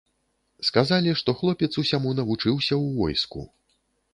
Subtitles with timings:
[0.69, 3.41] Сказалі, што хлопец усяму навучыўся ў войску.